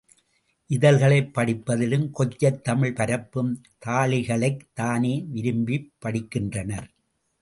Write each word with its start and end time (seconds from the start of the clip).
இதழ்களைப் 0.69 1.31
படிப்பதிலும் 1.33 2.09
கொச்சைத் 2.17 2.61
தமிழ் 2.61 2.93
பரப்பும் 2.93 3.51
தாளிகைகளைத் 3.85 4.59
தானே 4.73 5.25
விரும்பிப் 5.29 5.91
படிக்கின்றனர். 6.05 6.89